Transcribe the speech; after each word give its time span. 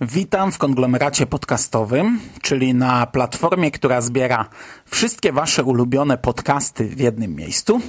Witam 0.00 0.52
w 0.52 0.58
konglomeracie 0.58 1.26
podcastowym, 1.26 2.20
czyli 2.42 2.74
na 2.74 3.06
platformie, 3.06 3.70
która 3.70 4.00
zbiera 4.00 4.48
wszystkie 4.86 5.32
Wasze 5.32 5.64
ulubione 5.64 6.18
podcasty 6.18 6.84
w 6.84 7.00
jednym 7.00 7.34
miejscu. 7.34 7.80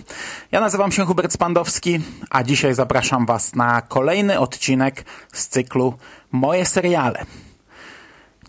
Ja 0.52 0.59
nazywam 0.59 0.91
się 0.91 1.05
Hubert 1.05 1.34
Spandowski, 1.34 1.99
a 2.30 2.44
dzisiaj 2.44 2.73
zapraszam 2.73 3.26
Was 3.26 3.55
na 3.55 3.82
kolejny 3.82 4.40
odcinek 4.40 5.05
z 5.34 5.48
cyklu 5.48 5.94
Moje 6.32 6.66
seriale. 6.66 7.26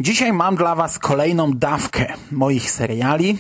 Dzisiaj 0.01 0.33
mam 0.33 0.57
dla 0.57 0.75
Was 0.75 0.99
kolejną 0.99 1.53
dawkę 1.53 2.13
moich 2.33 2.71
seriali 2.71 3.39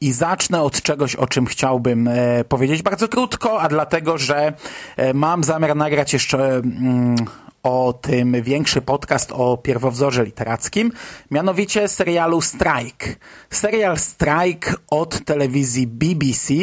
i 0.00 0.12
zacznę 0.12 0.62
od 0.62 0.82
czegoś, 0.82 1.16
o 1.16 1.26
czym 1.26 1.46
chciałbym 1.46 2.08
e, 2.08 2.44
powiedzieć 2.44 2.82
bardzo 2.82 3.08
krótko, 3.08 3.60
a 3.60 3.68
dlatego, 3.68 4.18
że 4.18 4.52
e, 4.96 5.14
mam 5.14 5.44
zamiar 5.44 5.76
nagrać 5.76 6.12
jeszcze. 6.12 6.56
Mm, 6.56 7.16
o 7.66 7.92
tym 7.92 8.42
większy 8.42 8.82
podcast 8.82 9.32
o 9.32 9.56
pierwowzorze 9.56 10.24
literackim, 10.24 10.92
mianowicie 11.30 11.88
serialu 11.88 12.40
Strike. 12.40 13.16
Serial 13.50 13.98
Strike 13.98 14.74
od 14.90 15.24
telewizji 15.24 15.86
BBC, 15.86 16.54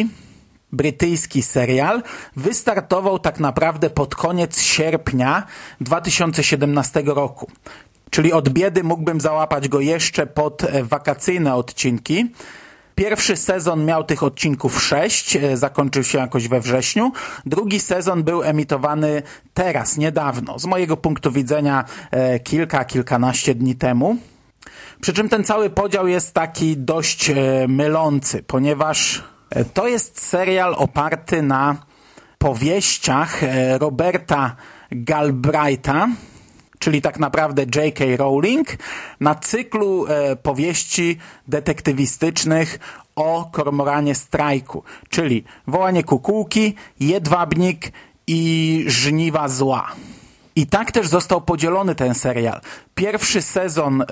brytyjski 0.71 1.41
serial, 1.41 2.03
wystartował 2.35 3.19
tak 3.19 3.39
naprawdę 3.39 3.89
pod 3.89 4.15
koniec 4.15 4.61
sierpnia 4.61 5.43
2017 5.81 7.03
roku. 7.05 7.51
Czyli 8.09 8.33
od 8.33 8.49
biedy 8.49 8.83
mógłbym 8.83 9.21
załapać 9.21 9.69
go 9.69 9.79
jeszcze 9.79 10.27
pod 10.27 10.61
wakacyjne 10.83 11.55
odcinki. 11.55 12.31
Pierwszy 12.95 13.35
sezon 13.35 13.85
miał 13.85 14.03
tych 14.03 14.23
odcinków 14.23 14.83
sześć, 14.83 15.37
zakończył 15.53 16.03
się 16.03 16.17
jakoś 16.17 16.47
we 16.47 16.59
wrześniu. 16.59 17.11
Drugi 17.45 17.79
sezon 17.79 18.23
był 18.23 18.43
emitowany 18.43 19.21
teraz, 19.53 19.97
niedawno, 19.97 20.59
z 20.59 20.65
mojego 20.65 20.97
punktu 20.97 21.31
widzenia 21.31 21.85
kilka, 22.43 22.85
kilkanaście 22.85 23.55
dni 23.55 23.75
temu. 23.75 24.17
Przy 25.01 25.13
czym 25.13 25.29
ten 25.29 25.43
cały 25.43 25.69
podział 25.69 26.07
jest 26.07 26.33
taki 26.33 26.77
dość 26.77 27.31
mylący, 27.67 28.43
ponieważ 28.43 29.23
to 29.73 29.87
jest 29.87 30.21
serial 30.21 30.75
oparty 30.77 31.41
na 31.41 31.75
powieściach 32.37 33.41
Roberta 33.79 34.55
Galbraitha, 34.91 36.07
czyli 36.83 37.01
tak 37.01 37.19
naprawdę 37.19 37.61
J.K. 37.75 38.03
Rowling, 38.17 38.67
na 39.19 39.35
cyklu 39.35 40.05
e, 40.05 40.35
powieści 40.35 41.17
detektywistycznych 41.47 42.79
o 43.15 43.49
kormoranie 43.51 44.15
strajku, 44.15 44.83
czyli 45.09 45.43
Wołanie 45.67 46.03
kukułki, 46.03 46.75
Jedwabnik 46.99 47.91
i 48.27 48.83
Żniwa 48.87 49.47
zła. 49.47 49.91
I 50.55 50.67
tak 50.67 50.91
też 50.91 51.07
został 51.07 51.41
podzielony 51.41 51.95
ten 51.95 52.15
serial. 52.15 52.61
Pierwszy 52.95 53.41
sezon 53.41 54.01
y, 54.01 54.05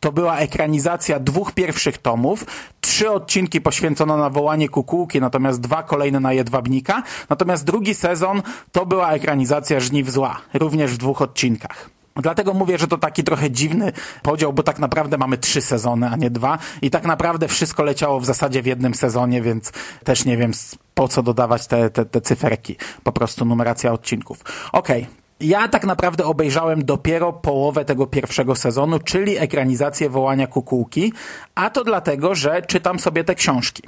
to 0.00 0.12
była 0.12 0.38
ekranizacja 0.38 1.20
dwóch 1.20 1.52
pierwszych 1.52 1.98
tomów, 1.98 2.44
trzy 2.80 3.10
odcinki 3.10 3.60
poświęcono 3.60 4.16
na 4.16 4.30
wołanie 4.30 4.68
kukułki, 4.68 5.20
natomiast 5.20 5.60
dwa 5.60 5.82
kolejne 5.82 6.20
na 6.20 6.32
jedwabnika. 6.32 7.02
Natomiast 7.30 7.64
drugi 7.64 7.94
sezon 7.94 8.42
to 8.72 8.86
była 8.86 9.12
ekranizacja 9.12 9.80
żniw 9.80 10.10
zła, 10.10 10.40
również 10.54 10.92
w 10.94 10.96
dwóch 10.96 11.22
odcinkach. 11.22 11.99
Dlatego 12.20 12.54
mówię, 12.54 12.78
że 12.78 12.86
to 12.86 12.98
taki 12.98 13.24
trochę 13.24 13.50
dziwny 13.50 13.92
podział, 14.22 14.52
bo 14.52 14.62
tak 14.62 14.78
naprawdę 14.78 15.18
mamy 15.18 15.38
trzy 15.38 15.60
sezony, 15.60 16.08
a 16.08 16.16
nie 16.16 16.30
dwa. 16.30 16.58
I 16.82 16.90
tak 16.90 17.04
naprawdę 17.04 17.48
wszystko 17.48 17.82
leciało 17.82 18.20
w 18.20 18.24
zasadzie 18.24 18.62
w 18.62 18.66
jednym 18.66 18.94
sezonie, 18.94 19.42
więc 19.42 19.72
też 20.04 20.24
nie 20.24 20.36
wiem 20.36 20.50
po 20.94 21.08
co 21.08 21.22
dodawać 21.22 21.66
te, 21.66 21.90
te, 21.90 22.04
te 22.04 22.20
cyferki. 22.20 22.76
Po 23.02 23.12
prostu 23.12 23.44
numeracja 23.44 23.92
odcinków. 23.92 24.38
Okej, 24.72 25.02
okay. 25.02 25.20
Ja 25.40 25.68
tak 25.68 25.84
naprawdę 25.84 26.24
obejrzałem 26.24 26.84
dopiero 26.84 27.32
połowę 27.32 27.84
tego 27.84 28.06
pierwszego 28.06 28.56
sezonu, 28.56 28.98
czyli 28.98 29.38
ekranizację 29.38 30.10
Wołania 30.10 30.46
Kukułki, 30.46 31.12
a 31.54 31.70
to 31.70 31.84
dlatego, 31.84 32.34
że 32.34 32.62
czytam 32.62 32.98
sobie 32.98 33.24
te 33.24 33.34
książki. 33.34 33.82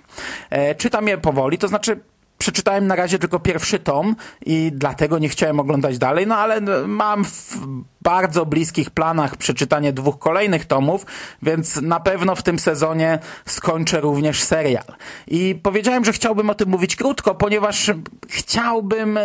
E, 0.51 0.75
czytam 0.75 1.09
je 1.09 1.19
powoli, 1.19 1.59
to 1.59 1.69
znaczy 1.69 2.01
przeczytałem 2.43 2.87
na 2.87 2.97
razie 2.97 3.19
tylko 3.19 3.41
pierwszy 3.41 3.79
tom 3.79 4.17
i 4.47 4.73
dlatego 4.75 5.19
nie 5.19 5.29
chciałem 5.29 5.61
oglądać 5.61 5.99
dalej, 5.99 6.27
no 6.27 6.37
ale 6.37 6.61
mam 6.87 7.25
w 7.25 7.59
bardzo 8.01 8.47
bliskich 8.47 8.91
planach 8.91 9.37
przeczytanie 9.37 9.93
dwóch 9.93 10.19
kolejnych 10.19 10.67
tomów, 10.67 11.07
więc 11.43 11.77
na 11.83 12.01
pewno 12.01 12.37
w 12.37 12.43
tym 12.43 12.59
sezonie 12.59 13.19
skończę 13.47 14.01
również 14.01 14.43
serial. 14.43 14.85
I 15.27 15.55
powiedziałem, 15.63 16.05
że 16.05 16.13
chciałbym 16.13 16.51
o 16.51 16.55
tym 16.55 16.69
mówić 16.69 16.97
krótko, 16.97 17.35
ponieważ 17.35 17.91
chciałbym 18.29 19.17
e, 19.17 19.23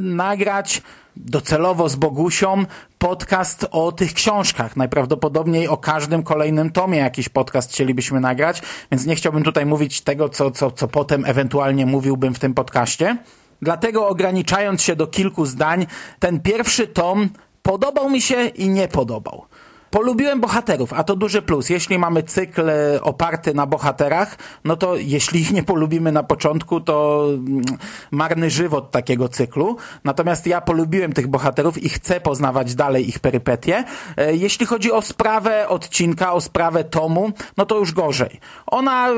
nagrać 0.00 0.82
docelowo 1.16 1.88
z 1.88 1.96
Bogusią 1.96 2.64
podcast 2.98 3.66
o 3.70 3.92
tych 3.92 4.14
książkach. 4.14 4.76
Najprawdopodobniej 4.76 5.68
o 5.68 5.76
każdym 5.76 6.22
kolejnym 6.22 6.70
tomie 6.70 6.98
jakiś 6.98 7.28
podcast 7.28 7.70
chcielibyśmy 7.70 8.20
nagrać, 8.20 8.62
więc 8.90 9.06
nie 9.06 9.16
chciałbym 9.16 9.42
tutaj 9.42 9.66
mówić 9.66 10.00
tego, 10.00 10.28
co, 10.28 10.50
co, 10.50 10.70
co 10.70 10.88
potem 10.88 11.24
ewentualnie 11.24 11.86
mówiłbym 11.86 12.34
w 12.34 12.38
tym 12.38 12.54
podcaście. 12.54 13.16
Dlatego 13.62 14.08
ograniczając 14.08 14.82
się 14.82 14.96
do 14.96 15.06
kilku 15.06 15.46
zdań, 15.46 15.86
ten 16.18 16.40
pierwszy 16.40 16.86
tom 16.86 17.28
podobał 17.62 18.10
mi 18.10 18.20
się 18.20 18.46
i 18.46 18.68
nie 18.68 18.88
podobał. 18.88 19.46
Polubiłem 19.96 20.40
bohaterów, 20.40 20.92
a 20.92 21.04
to 21.04 21.16
duży 21.16 21.42
plus. 21.42 21.70
Jeśli 21.70 21.98
mamy 21.98 22.22
cykl 22.22 22.70
e, 22.70 23.02
oparty 23.02 23.54
na 23.54 23.66
bohaterach, 23.66 24.36
no 24.64 24.76
to 24.76 24.96
jeśli 24.96 25.40
ich 25.40 25.52
nie 25.56 25.62
polubimy 25.62 26.12
na 26.12 26.22
początku, 26.22 26.80
to 26.80 27.26
mm, 27.32 27.62
marny 28.10 28.50
żywot 28.50 28.90
takiego 28.90 29.28
cyklu. 29.28 29.76
Natomiast 30.04 30.46
ja 30.46 30.60
polubiłem 30.60 31.12
tych 31.12 31.26
bohaterów 31.26 31.82
i 31.82 31.88
chcę 31.88 32.20
poznawać 32.20 32.74
dalej 32.74 33.08
ich 33.08 33.18
perypetie. 33.18 33.84
E, 34.16 34.36
jeśli 34.36 34.66
chodzi 34.66 34.92
o 34.92 35.02
sprawę 35.02 35.68
odcinka, 35.68 36.32
o 36.32 36.40
sprawę 36.40 36.84
tomu, 36.84 37.32
no 37.56 37.66
to 37.66 37.78
już 37.78 37.92
gorzej. 37.92 38.40
Ona 38.66 39.08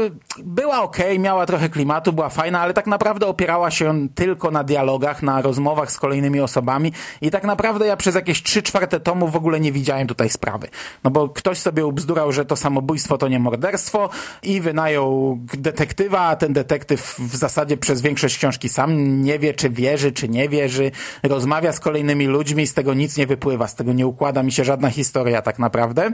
była 0.44 0.82
ok, 0.82 0.96
miała 1.18 1.46
trochę 1.46 1.68
klimatu, 1.68 2.12
była 2.12 2.28
fajna, 2.28 2.60
ale 2.60 2.74
tak 2.74 2.86
naprawdę 2.86 3.26
opierała 3.26 3.70
się 3.70 4.08
tylko 4.14 4.50
na 4.50 4.64
dialogach, 4.64 5.22
na 5.22 5.42
rozmowach 5.42 5.92
z 5.92 5.98
kolejnymi 5.98 6.40
osobami 6.40 6.92
i 7.20 7.30
tak 7.30 7.44
naprawdę 7.44 7.86
ja 7.86 7.96
przez 7.96 8.14
jakieś 8.14 8.42
trzy 8.42 8.62
czwarte 8.62 9.00
tomu 9.00 9.28
w 9.28 9.36
ogóle 9.36 9.60
nie 9.60 9.72
widziałem 9.72 10.06
tutaj 10.06 10.30
sprawy. 10.30 10.67
No 11.04 11.10
bo 11.10 11.28
ktoś 11.28 11.58
sobie 11.58 11.86
ubzdurał, 11.86 12.32
że 12.32 12.44
to 12.44 12.56
samobójstwo 12.56 13.18
to 13.18 13.28
nie 13.28 13.38
morderstwo 13.38 14.10
i 14.42 14.60
wynajął 14.60 15.38
detektywa, 15.54 16.20
a 16.20 16.36
ten 16.36 16.52
detektyw 16.52 17.18
w 17.18 17.36
zasadzie 17.36 17.76
przez 17.76 18.00
większość 18.00 18.38
książki 18.38 18.68
sam 18.68 19.22
nie 19.22 19.38
wie, 19.38 19.54
czy 19.54 19.70
wierzy, 19.70 20.12
czy 20.12 20.28
nie 20.28 20.48
wierzy. 20.48 20.90
Rozmawia 21.22 21.72
z 21.72 21.80
kolejnymi 21.80 22.26
ludźmi, 22.26 22.66
z 22.66 22.74
tego 22.74 22.94
nic 22.94 23.16
nie 23.16 23.26
wypływa, 23.26 23.68
z 23.68 23.74
tego 23.74 23.92
nie 23.92 24.06
układa 24.06 24.42
mi 24.42 24.52
się 24.52 24.64
żadna 24.64 24.90
historia 24.90 25.42
tak 25.42 25.58
naprawdę. 25.58 26.12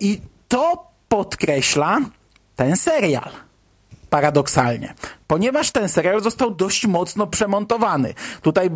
I 0.00 0.20
to 0.48 0.90
podkreśla 1.08 1.98
ten 2.56 2.76
serial 2.76 3.49
paradoksalnie. 4.10 4.94
Ponieważ 5.26 5.70
ten 5.70 5.88
serial 5.88 6.20
został 6.20 6.50
dość 6.50 6.86
mocno 6.86 7.26
przemontowany. 7.26 8.14
Tutaj, 8.42 8.70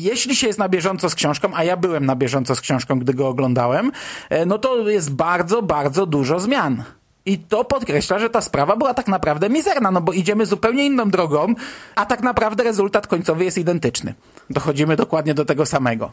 jeśli 0.00 0.36
się 0.36 0.46
jest 0.46 0.58
na 0.58 0.68
bieżąco 0.68 1.10
z 1.10 1.14
książką, 1.14 1.48
a 1.54 1.64
ja 1.64 1.76
byłem 1.76 2.06
na 2.06 2.16
bieżąco 2.16 2.54
z 2.54 2.60
książką, 2.60 2.98
gdy 2.98 3.14
go 3.14 3.28
oglądałem, 3.28 3.92
e, 4.30 4.46
no 4.46 4.58
to 4.58 4.88
jest 4.88 5.14
bardzo, 5.14 5.62
bardzo 5.62 6.06
dużo 6.06 6.40
zmian. 6.40 6.84
I 7.26 7.38
to 7.38 7.64
podkreśla, 7.64 8.18
że 8.18 8.30
ta 8.30 8.40
sprawa 8.40 8.76
była 8.76 8.94
tak 8.94 9.08
naprawdę 9.08 9.50
mizerna, 9.50 9.90
no 9.90 10.00
bo 10.00 10.12
idziemy 10.12 10.46
zupełnie 10.46 10.86
inną 10.86 11.10
drogą, 11.10 11.54
a 11.94 12.06
tak 12.06 12.22
naprawdę 12.22 12.64
rezultat 12.64 13.06
końcowy 13.06 13.44
jest 13.44 13.58
identyczny. 13.58 14.14
Dochodzimy 14.50 14.96
dokładnie 14.96 15.34
do 15.34 15.44
tego 15.44 15.66
samego. 15.66 16.10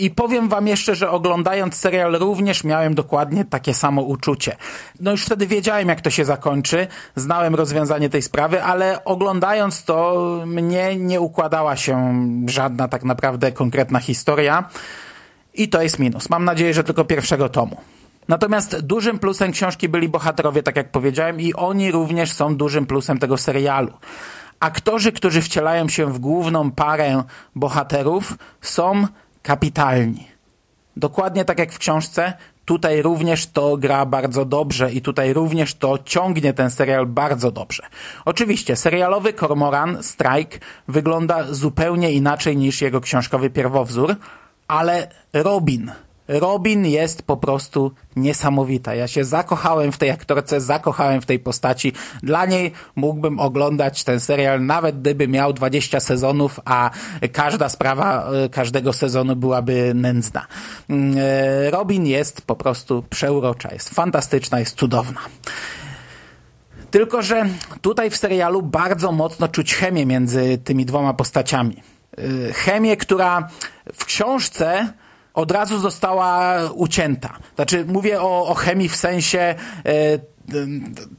I 0.00 0.10
powiem 0.10 0.48
wam 0.48 0.66
jeszcze, 0.66 0.94
że 0.94 1.10
oglądając 1.10 1.74
serial 1.74 2.12
również 2.12 2.64
miałem 2.64 2.94
dokładnie 2.94 3.44
takie 3.44 3.74
samo 3.74 4.02
uczucie. 4.02 4.56
No 5.00 5.10
już 5.10 5.24
wtedy 5.24 5.46
wiedziałem, 5.46 5.88
jak 5.88 6.00
to 6.00 6.10
się 6.10 6.24
zakończy, 6.24 6.86
znałem 7.16 7.54
rozwiązanie 7.54 8.08
tej 8.08 8.22
sprawy, 8.22 8.62
ale 8.62 9.04
oglądając 9.04 9.84
to 9.84 10.16
mnie 10.46 10.96
nie 10.96 11.20
układała 11.20 11.76
się 11.76 12.14
żadna 12.46 12.88
tak 12.88 13.04
naprawdę 13.04 13.52
konkretna 13.52 14.00
historia. 14.00 14.68
I 15.54 15.68
to 15.68 15.82
jest 15.82 15.98
minus. 15.98 16.30
Mam 16.30 16.44
nadzieję, 16.44 16.74
że 16.74 16.84
tylko 16.84 17.04
pierwszego 17.04 17.48
tomu. 17.48 17.76
Natomiast 18.28 18.80
dużym 18.80 19.18
plusem 19.18 19.52
książki 19.52 19.88
byli 19.88 20.08
bohaterowie, 20.08 20.62
tak 20.62 20.76
jak 20.76 20.90
powiedziałem, 20.90 21.40
i 21.40 21.54
oni 21.54 21.92
również 21.92 22.32
są 22.32 22.56
dużym 22.56 22.86
plusem 22.86 23.18
tego 23.18 23.36
serialu. 23.36 23.92
Aktorzy, 24.60 25.12
którzy 25.12 25.42
wcielają 25.42 25.88
się 25.88 26.06
w 26.06 26.18
główną 26.18 26.70
parę 26.70 27.22
bohaterów, 27.54 28.38
są 28.60 29.06
kapitalni. 29.42 30.26
dokładnie 30.96 31.44
tak 31.44 31.58
jak 31.58 31.72
w 31.72 31.78
książce, 31.78 32.32
tutaj 32.64 33.02
również 33.02 33.46
to 33.46 33.76
gra 33.76 34.06
bardzo 34.06 34.44
dobrze 34.44 34.92
i 34.92 35.02
tutaj 35.02 35.32
również 35.32 35.74
to 35.74 35.98
ciągnie 36.04 36.52
ten 36.52 36.70
serial 36.70 37.06
bardzo 37.06 37.50
dobrze. 37.50 37.82
Oczywiście, 38.24 38.76
serialowy 38.76 39.32
Kormoran 39.32 40.02
Strike 40.02 40.58
wygląda 40.88 41.44
zupełnie 41.50 42.12
inaczej 42.12 42.56
niż 42.56 42.82
jego 42.82 43.00
książkowy 43.00 43.50
pierwowzór, 43.50 44.16
ale 44.68 45.08
Robin 45.32 45.92
Robin 46.30 46.86
jest 46.86 47.22
po 47.22 47.36
prostu 47.36 47.92
niesamowita. 48.16 48.94
Ja 48.94 49.08
się 49.08 49.24
zakochałem 49.24 49.92
w 49.92 49.98
tej 49.98 50.10
aktorce, 50.10 50.60
zakochałem 50.60 51.20
w 51.20 51.26
tej 51.26 51.38
postaci. 51.38 51.92
Dla 52.22 52.46
niej 52.46 52.72
mógłbym 52.96 53.40
oglądać 53.40 54.04
ten 54.04 54.20
serial, 54.20 54.64
nawet 54.66 55.00
gdyby 55.00 55.28
miał 55.28 55.52
20 55.52 56.00
sezonów, 56.00 56.60
a 56.64 56.90
każda 57.32 57.68
sprawa 57.68 58.30
e, 58.30 58.48
każdego 58.48 58.92
sezonu 58.92 59.36
byłaby 59.36 59.92
nędzna. 59.94 60.46
Mm, 60.90 61.14
e, 61.18 61.70
Robin 61.70 62.06
jest 62.06 62.42
po 62.42 62.56
prostu 62.56 63.04
przeurocza, 63.10 63.72
jest 63.72 63.88
fantastyczna, 63.88 64.60
jest 64.60 64.76
cudowna. 64.76 65.20
Tylko, 66.90 67.22
że 67.22 67.46
tutaj 67.80 68.10
w 68.10 68.16
serialu 68.16 68.62
bardzo 68.62 69.12
mocno 69.12 69.48
czuć 69.48 69.74
chemię 69.74 70.06
między 70.06 70.58
tymi 70.58 70.86
dwoma 70.86 71.14
postaciami. 71.14 71.76
E, 72.18 72.52
chemię, 72.52 72.96
która 72.96 73.48
w 73.94 74.04
książce 74.04 74.92
od 75.34 75.50
razu 75.50 75.78
została 75.78 76.58
ucięta. 76.74 77.38
Znaczy, 77.54 77.84
mówię 77.84 78.20
o, 78.20 78.46
o 78.46 78.54
chemii 78.54 78.88
w 78.88 78.96
sensie 78.96 79.38
e, 79.38 79.54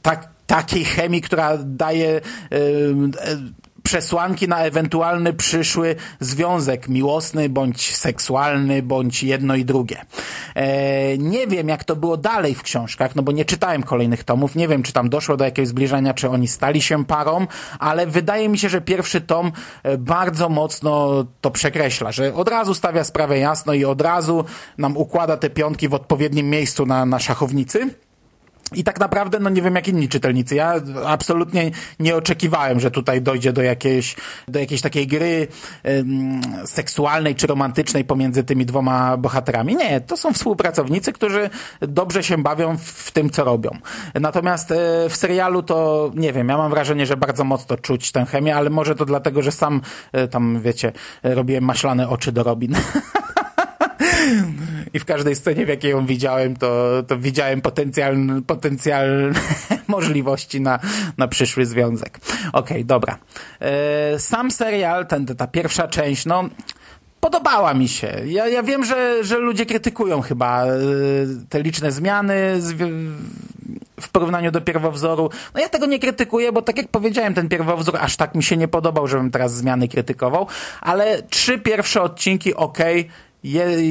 tak, 0.02 0.28
takiej 0.46 0.84
chemii, 0.84 1.22
która 1.22 1.58
daje 1.64 2.08
e, 2.10 2.20
e, 2.20 2.20
przesłanki 3.92 4.48
na 4.48 4.58
ewentualny 4.58 5.32
przyszły 5.32 5.96
związek 6.20 6.88
miłosny, 6.88 7.48
bądź 7.48 7.96
seksualny, 7.96 8.82
bądź 8.82 9.22
jedno 9.22 9.54
i 9.54 9.64
drugie. 9.64 10.04
E, 10.54 11.18
nie 11.18 11.46
wiem, 11.46 11.68
jak 11.68 11.84
to 11.84 11.96
było 11.96 12.16
dalej 12.16 12.54
w 12.54 12.62
książkach, 12.62 13.16
no 13.16 13.22
bo 13.22 13.32
nie 13.32 13.44
czytałem 13.44 13.82
kolejnych 13.82 14.24
tomów, 14.24 14.56
nie 14.56 14.68
wiem, 14.68 14.82
czy 14.82 14.92
tam 14.92 15.08
doszło 15.08 15.36
do 15.36 15.44
jakiegoś 15.44 15.68
zbliżenia, 15.68 16.14
czy 16.14 16.30
oni 16.30 16.48
stali 16.48 16.82
się 16.82 17.04
parą, 17.04 17.46
ale 17.78 18.06
wydaje 18.06 18.48
mi 18.48 18.58
się, 18.58 18.68
że 18.68 18.80
pierwszy 18.80 19.20
tom 19.20 19.52
e, 19.82 19.98
bardzo 19.98 20.48
mocno 20.48 21.24
to 21.40 21.50
przekreśla, 21.50 22.12
że 22.12 22.34
od 22.34 22.48
razu 22.48 22.74
stawia 22.74 23.04
sprawę 23.04 23.38
jasno 23.38 23.74
i 23.74 23.84
od 23.84 24.00
razu 24.00 24.44
nam 24.78 24.96
układa 24.96 25.36
te 25.36 25.50
piątki 25.50 25.88
w 25.88 25.94
odpowiednim 25.94 26.50
miejscu 26.50 26.86
na, 26.86 27.06
na 27.06 27.18
szachownicy. 27.18 27.90
I 28.74 28.84
tak 28.84 29.00
naprawdę, 29.00 29.38
no 29.38 29.50
nie 29.50 29.62
wiem 29.62 29.74
jak 29.74 29.88
inni 29.88 30.08
czytelnicy, 30.08 30.54
ja 30.54 30.74
absolutnie 31.06 31.70
nie 32.00 32.16
oczekiwałem, 32.16 32.80
że 32.80 32.90
tutaj 32.90 33.22
dojdzie 33.22 33.52
do 33.52 33.62
jakiejś, 33.62 34.16
do 34.48 34.58
jakiejś 34.58 34.80
takiej 34.80 35.06
gry 35.06 35.48
ym, 35.86 36.40
seksualnej 36.64 37.34
czy 37.34 37.46
romantycznej 37.46 38.04
pomiędzy 38.04 38.44
tymi 38.44 38.66
dwoma 38.66 39.16
bohaterami. 39.16 39.76
Nie, 39.76 40.00
to 40.00 40.16
są 40.16 40.32
współpracownicy, 40.32 41.12
którzy 41.12 41.50
dobrze 41.80 42.22
się 42.22 42.38
bawią 42.38 42.76
w, 42.78 43.10
tym, 43.10 43.30
co 43.30 43.44
robią. 43.44 43.70
Natomiast 44.14 44.70
y, 44.70 44.74
w 45.08 45.16
serialu 45.16 45.62
to, 45.62 46.10
nie 46.14 46.32
wiem, 46.32 46.48
ja 46.48 46.56
mam 46.56 46.70
wrażenie, 46.70 47.06
że 47.06 47.16
bardzo 47.16 47.44
mocno 47.44 47.76
czuć 47.76 48.12
tę 48.12 48.26
chemię, 48.26 48.56
ale 48.56 48.70
może 48.70 48.94
to 48.94 49.04
dlatego, 49.04 49.42
że 49.42 49.52
sam 49.52 49.80
y, 50.16 50.28
tam, 50.28 50.60
wiecie, 50.60 50.92
robiłem 51.22 51.64
maślane 51.64 52.08
oczy 52.08 52.32
do 52.32 52.42
Robin. 52.42 52.74
I 54.94 54.98
w 54.98 55.04
każdej 55.04 55.36
scenie, 55.36 55.66
w 55.66 55.68
jakiej 55.68 55.90
ją 55.90 56.06
widziałem, 56.06 56.56
to, 56.56 57.02
to 57.06 57.18
widziałem 57.18 57.60
potencjalne, 57.60 58.42
potencjalne 58.42 59.40
możliwości 59.88 60.60
na, 60.60 60.78
na 61.18 61.28
przyszły 61.28 61.66
związek. 61.66 62.18
Okej, 62.52 62.52
okay, 62.52 62.84
dobra. 62.84 63.18
E, 63.60 64.18
sam 64.18 64.50
serial, 64.50 65.06
ten, 65.06 65.26
ta 65.26 65.46
pierwsza 65.46 65.88
część, 65.88 66.26
no 66.26 66.48
podobała 67.20 67.74
mi 67.74 67.88
się. 67.88 68.22
Ja, 68.26 68.48
ja 68.48 68.62
wiem, 68.62 68.84
że, 68.84 69.24
że 69.24 69.38
ludzie 69.38 69.66
krytykują 69.66 70.20
chyba 70.20 70.64
e, 70.64 70.68
te 71.48 71.62
liczne 71.62 71.92
zmiany 71.92 72.60
w 74.00 74.08
porównaniu 74.08 74.50
do 74.50 74.60
pierwowzoru. 74.60 75.30
No 75.54 75.60
ja 75.60 75.68
tego 75.68 75.86
nie 75.86 75.98
krytykuję, 75.98 76.52
bo 76.52 76.62
tak 76.62 76.76
jak 76.76 76.88
powiedziałem, 76.88 77.34
ten 77.34 77.48
pierwowzór 77.48 77.96
aż 78.00 78.16
tak 78.16 78.34
mi 78.34 78.42
się 78.42 78.56
nie 78.56 78.68
podobał, 78.68 79.08
żebym 79.08 79.30
teraz 79.30 79.54
zmiany 79.54 79.88
krytykował, 79.88 80.46
ale 80.80 81.22
trzy 81.22 81.58
pierwsze 81.58 82.02
odcinki 82.02 82.54
ok, 82.54 82.78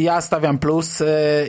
ja 0.01 0.21
stawiam 0.21 0.57
plus 0.57 1.01
y, 1.01 1.06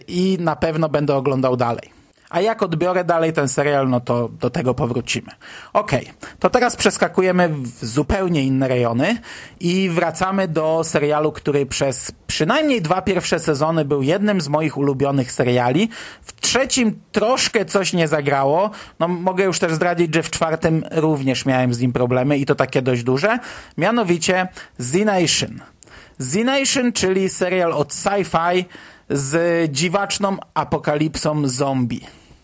i 0.08 0.36
na 0.40 0.56
pewno 0.56 0.88
będę 0.88 1.14
oglądał 1.14 1.56
dalej. 1.56 2.02
A 2.32 2.40
jak 2.40 2.62
odbiorę 2.62 3.04
dalej 3.04 3.32
ten 3.32 3.48
serial, 3.48 3.88
no 3.88 4.00
to 4.00 4.28
do 4.28 4.50
tego 4.50 4.74
powrócimy. 4.74 5.30
Okay, 5.72 6.04
to 6.38 6.50
teraz 6.50 6.76
przeskakujemy 6.76 7.48
w 7.48 7.84
zupełnie 7.84 8.44
inne 8.44 8.68
rejony 8.68 9.18
i 9.60 9.88
wracamy 9.88 10.48
do 10.48 10.84
serialu, 10.84 11.32
który 11.32 11.66
przez 11.66 12.12
przynajmniej 12.26 12.82
dwa 12.82 13.02
pierwsze 13.02 13.38
sezony 13.38 13.84
był 13.84 14.02
jednym 14.02 14.40
z 14.40 14.48
moich 14.48 14.78
ulubionych 14.78 15.32
seriali. 15.32 15.88
W 16.22 16.40
trzecim 16.40 17.00
troszkę 17.12 17.64
coś 17.64 17.92
nie 17.92 18.08
zagrało. 18.08 18.70
No 19.00 19.08
mogę 19.08 19.44
już 19.44 19.58
też 19.58 19.72
zdradzić, 19.72 20.14
że 20.14 20.22
w 20.22 20.30
czwartym 20.30 20.84
również 20.90 21.46
miałem 21.46 21.74
z 21.74 21.80
nim 21.80 21.92
problemy 21.92 22.38
i 22.38 22.46
to 22.46 22.54
takie 22.54 22.82
dość 22.82 23.02
duże. 23.02 23.38
Mianowicie 23.76 24.48
Z 24.78 25.04
Nation. 25.04 25.60
Z-Nation, 26.18 26.92
czyli 26.92 27.28
serial 27.28 27.72
od 27.72 27.92
sci-fi 27.92 28.64
z 29.10 29.70
dziwaczną 29.72 30.36
apokalipsą 30.54 31.48
zombie. 31.48 32.00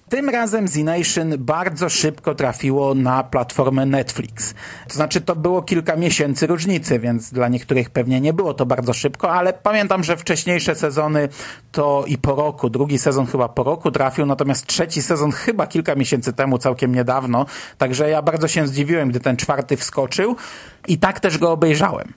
Tym 0.08 0.28
razem 0.28 0.68
Z-Nation 0.68 1.34
bardzo 1.38 1.88
szybko 1.88 2.34
trafiło 2.34 2.94
na 2.94 3.24
platformę 3.24 3.86
Netflix. 3.86 4.54
To 4.88 4.94
znaczy 4.94 5.20
to 5.20 5.36
było 5.36 5.62
kilka 5.62 5.96
miesięcy 5.96 6.46
różnicy, 6.46 6.98
więc 6.98 7.32
dla 7.32 7.48
niektórych 7.48 7.90
pewnie 7.90 8.20
nie 8.20 8.32
było 8.32 8.54
to 8.54 8.66
bardzo 8.66 8.92
szybko, 8.92 9.32
ale 9.32 9.52
pamiętam, 9.52 10.04
że 10.04 10.16
wcześniejsze 10.16 10.74
sezony 10.74 11.28
to 11.72 12.04
i 12.06 12.18
po 12.18 12.34
roku, 12.34 12.70
drugi 12.70 12.98
sezon 12.98 13.26
chyba 13.26 13.48
po 13.48 13.62
roku 13.62 13.90
trafił, 13.90 14.26
natomiast 14.26 14.66
trzeci 14.66 15.02
sezon 15.02 15.32
chyba 15.32 15.66
kilka 15.66 15.94
miesięcy 15.94 16.32
temu, 16.32 16.58
całkiem 16.58 16.94
niedawno, 16.94 17.46
także 17.78 18.10
ja 18.10 18.22
bardzo 18.22 18.48
się 18.48 18.66
zdziwiłem, 18.66 19.08
gdy 19.08 19.20
ten 19.20 19.36
czwarty 19.36 19.76
wskoczył 19.76 20.36
i 20.88 20.98
tak 20.98 21.20
też 21.20 21.38
go 21.38 21.52
obejrzałem. 21.52 22.12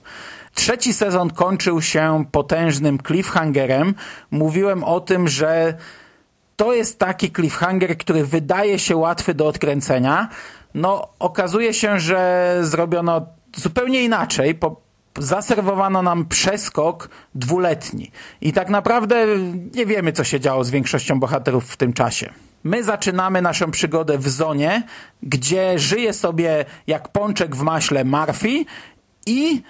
Trzeci 0.54 0.94
sezon 0.94 1.30
kończył 1.30 1.82
się 1.82 2.24
potężnym 2.32 2.98
cliffhangerem. 3.06 3.94
Mówiłem 4.30 4.84
o 4.84 5.00
tym, 5.00 5.28
że 5.28 5.74
to 6.56 6.74
jest 6.74 6.98
taki 6.98 7.32
cliffhanger, 7.32 7.98
który 7.98 8.26
wydaje 8.26 8.78
się 8.78 8.96
łatwy 8.96 9.34
do 9.34 9.46
odkręcenia. 9.46 10.28
No, 10.74 11.08
okazuje 11.18 11.74
się, 11.74 12.00
że 12.00 12.58
zrobiono 12.62 13.26
zupełnie 13.56 14.04
inaczej. 14.04 14.54
Po, 14.54 14.80
zaserwowano 15.18 16.02
nam 16.02 16.26
przeskok 16.26 17.08
dwuletni. 17.34 18.10
I 18.40 18.52
tak 18.52 18.68
naprawdę 18.68 19.26
nie 19.74 19.86
wiemy, 19.86 20.12
co 20.12 20.24
się 20.24 20.40
działo 20.40 20.64
z 20.64 20.70
większością 20.70 21.20
bohaterów 21.20 21.70
w 21.70 21.76
tym 21.76 21.92
czasie. 21.92 22.32
My 22.64 22.84
zaczynamy 22.84 23.42
naszą 23.42 23.70
przygodę 23.70 24.18
w 24.18 24.28
zonie, 24.28 24.82
gdzie 25.22 25.78
żyje 25.78 26.12
sobie 26.12 26.64
jak 26.86 27.08
pączek 27.08 27.56
w 27.56 27.62
maśle 27.62 28.04
Murphy 28.04 28.64
i 29.26 29.62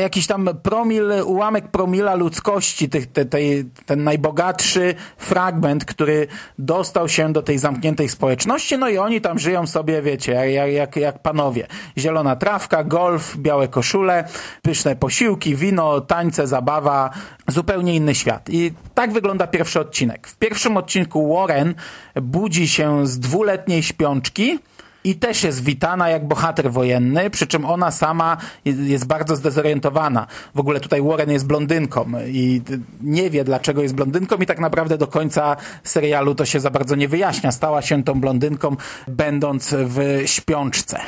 jakiś 0.00 0.26
tam 0.26 0.48
promil, 0.62 1.12
ułamek 1.24 1.68
promila 1.68 2.14
ludzkości, 2.14 2.88
te, 2.88 3.00
te, 3.00 3.24
tej, 3.24 3.64
ten 3.86 4.04
najbogatszy 4.04 4.94
fragment, 5.16 5.84
który 5.84 6.26
dostał 6.58 7.08
się 7.08 7.32
do 7.32 7.42
tej 7.42 7.58
zamkniętej 7.58 8.08
społeczności, 8.08 8.78
no 8.78 8.88
i 8.88 8.98
oni 8.98 9.20
tam 9.20 9.38
żyją 9.38 9.66
sobie, 9.66 10.02
wiecie, 10.02 10.32
jak, 10.32 10.72
jak, 10.72 10.96
jak 10.96 11.22
panowie. 11.22 11.66
Zielona 11.98 12.36
trawka, 12.36 12.84
golf, 12.84 13.36
białe 13.36 13.68
koszule, 13.68 14.24
pyszne 14.62 14.96
posiłki, 14.96 15.56
wino, 15.56 16.00
tańce, 16.00 16.46
zabawa, 16.46 17.10
zupełnie 17.48 17.96
inny 17.96 18.14
świat. 18.14 18.48
I 18.50 18.72
tak 18.94 19.12
wygląda 19.12 19.46
pierwszy 19.46 19.80
odcinek. 19.80 20.28
W 20.28 20.36
pierwszym 20.36 20.76
odcinku 20.76 21.36
Warren 21.36 21.74
budzi 22.22 22.68
się 22.68 23.06
z 23.06 23.18
dwuletniej 23.18 23.82
śpiączki, 23.82 24.58
i 25.04 25.14
też 25.14 25.44
jest 25.44 25.64
witana 25.64 26.08
jak 26.08 26.28
bohater 26.28 26.72
wojenny, 26.72 27.30
przy 27.30 27.46
czym 27.46 27.64
ona 27.64 27.90
sama 27.90 28.36
jest 28.64 29.06
bardzo 29.06 29.36
zdezorientowana. 29.36 30.26
W 30.54 30.60
ogóle 30.60 30.80
tutaj 30.80 31.02
Warren 31.02 31.30
jest 31.30 31.46
blondynką 31.46 32.06
i 32.26 32.62
nie 33.02 33.30
wie 33.30 33.44
dlaczego 33.44 33.82
jest 33.82 33.94
blondynką 33.94 34.36
i 34.36 34.46
tak 34.46 34.58
naprawdę 34.58 34.98
do 34.98 35.06
końca 35.06 35.56
serialu 35.84 36.34
to 36.34 36.44
się 36.44 36.60
za 36.60 36.70
bardzo 36.70 36.96
nie 36.96 37.08
wyjaśnia. 37.08 37.52
Stała 37.52 37.82
się 37.82 38.04
tą 38.04 38.20
blondynką 38.20 38.76
będąc 39.08 39.74
w 39.78 40.22
śpiączce. 40.26 41.00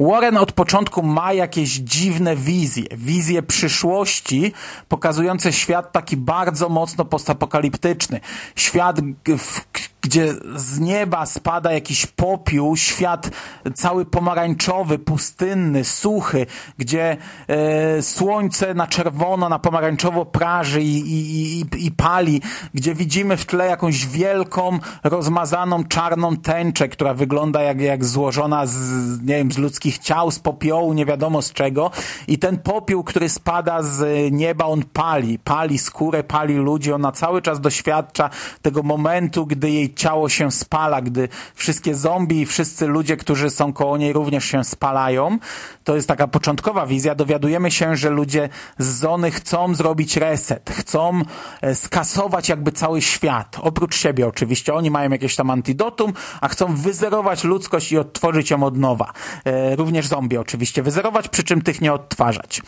Warren 0.00 0.36
od 0.36 0.52
początku 0.52 1.02
ma 1.02 1.32
jakieś 1.32 1.70
dziwne 1.70 2.36
wizje, 2.36 2.84
wizje 2.96 3.42
przyszłości, 3.42 4.52
pokazujące 4.88 5.52
świat 5.52 5.92
taki 5.92 6.16
bardzo 6.16 6.68
mocno 6.68 7.04
postapokaliptyczny. 7.04 8.20
Świat, 8.56 9.00
w 9.38 9.69
gdzie 10.00 10.34
z 10.56 10.80
nieba 10.80 11.26
spada 11.26 11.72
jakiś 11.72 12.06
popiół, 12.06 12.76
świat 12.76 13.30
cały 13.74 14.04
pomarańczowy, 14.04 14.98
pustynny, 14.98 15.84
suchy, 15.84 16.46
gdzie 16.78 17.16
e, 17.48 18.02
słońce 18.02 18.74
na 18.74 18.86
czerwono, 18.86 19.48
na 19.48 19.58
pomarańczowo 19.58 20.26
praży 20.26 20.82
i, 20.82 20.98
i, 20.98 21.60
i, 21.60 21.86
i 21.86 21.90
pali, 21.90 22.42
gdzie 22.74 22.94
widzimy 22.94 23.36
w 23.36 23.46
tle 23.46 23.66
jakąś 23.66 24.06
wielką, 24.06 24.78
rozmazaną, 25.04 25.84
czarną 25.84 26.36
tęczę, 26.36 26.88
która 26.88 27.14
wygląda 27.14 27.62
jak, 27.62 27.80
jak 27.80 28.04
złożona 28.04 28.66
z, 28.66 28.80
nie 29.22 29.36
wiem, 29.36 29.52
z 29.52 29.58
ludzkich 29.58 29.98
ciał, 29.98 30.30
z 30.30 30.38
popiołu, 30.38 30.92
nie 30.92 31.06
wiadomo 31.06 31.42
z 31.42 31.52
czego. 31.52 31.90
I 32.28 32.38
ten 32.38 32.58
popiół, 32.58 33.04
który 33.04 33.28
spada 33.28 33.82
z 33.82 34.32
nieba, 34.32 34.64
on 34.64 34.82
pali, 34.92 35.38
pali 35.38 35.78
skórę, 35.78 36.24
pali 36.24 36.54
ludzi, 36.54 36.92
ona 36.92 37.12
cały 37.12 37.42
czas 37.42 37.60
doświadcza 37.60 38.30
tego 38.62 38.82
momentu, 38.82 39.46
gdy 39.46 39.70
jej 39.70 39.89
ciało 39.94 40.28
się 40.28 40.50
spala, 40.50 41.02
gdy 41.02 41.28
wszystkie 41.54 41.94
zombie 41.94 42.40
i 42.40 42.46
wszyscy 42.46 42.86
ludzie, 42.86 43.16
którzy 43.16 43.50
są 43.50 43.72
koło 43.72 43.96
niej 43.96 44.12
również 44.12 44.44
się 44.44 44.64
spalają. 44.64 45.38
To 45.84 45.96
jest 45.96 46.08
taka 46.08 46.28
początkowa 46.28 46.86
wizja. 46.86 47.14
Dowiadujemy 47.14 47.70
się, 47.70 47.96
że 47.96 48.10
ludzie 48.10 48.48
z 48.78 48.86
Zony 48.86 49.30
chcą 49.30 49.74
zrobić 49.74 50.16
reset, 50.16 50.70
chcą 50.70 51.22
e, 51.62 51.74
skasować 51.74 52.48
jakby 52.48 52.72
cały 52.72 53.02
świat. 53.02 53.56
Oprócz 53.62 53.96
siebie 53.96 54.26
oczywiście. 54.26 54.74
Oni 54.74 54.90
mają 54.90 55.10
jakieś 55.10 55.36
tam 55.36 55.50
antidotum, 55.50 56.12
a 56.40 56.48
chcą 56.48 56.76
wyzerować 56.76 57.44
ludzkość 57.44 57.92
i 57.92 57.98
odtworzyć 57.98 58.50
ją 58.50 58.62
od 58.62 58.76
nowa. 58.76 59.12
E, 59.44 59.76
również 59.76 60.06
zombie 60.06 60.36
oczywiście. 60.36 60.82
Wyzerować, 60.82 61.28
przy 61.28 61.44
czym 61.44 61.62
tych 61.62 61.80
nie 61.80 61.92
odtwarzać. 61.92 62.62